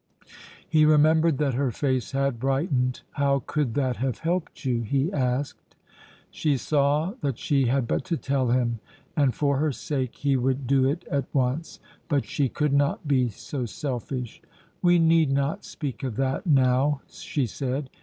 [0.67, 3.01] He remembered that her face had brightened.
[3.11, 5.75] "How could that have helped you?" he asked.
[6.31, 8.79] She saw that she had but to tell him,
[9.15, 11.79] and for her sake he would do it at once.
[12.07, 14.41] But she could not be so selfish.
[14.81, 17.91] "We need not speak of that now," she said.